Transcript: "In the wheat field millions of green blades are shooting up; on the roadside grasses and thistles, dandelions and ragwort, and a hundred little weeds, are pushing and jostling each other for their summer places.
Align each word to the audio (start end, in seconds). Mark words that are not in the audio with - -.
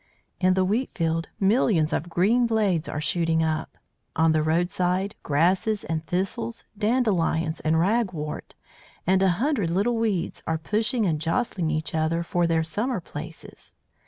"In 0.39 0.55
the 0.55 0.65
wheat 0.65 0.89
field 0.95 1.29
millions 1.39 1.93
of 1.93 2.09
green 2.09 2.47
blades 2.47 2.89
are 2.89 2.99
shooting 2.99 3.43
up; 3.43 3.77
on 4.15 4.31
the 4.31 4.41
roadside 4.41 5.13
grasses 5.21 5.83
and 5.83 6.03
thistles, 6.07 6.65
dandelions 6.75 7.59
and 7.59 7.79
ragwort, 7.79 8.55
and 9.05 9.21
a 9.21 9.29
hundred 9.37 9.69
little 9.69 9.97
weeds, 9.97 10.41
are 10.47 10.57
pushing 10.57 11.05
and 11.05 11.21
jostling 11.21 11.69
each 11.69 11.93
other 11.93 12.23
for 12.23 12.47
their 12.47 12.63
summer 12.63 12.99
places. 12.99 13.75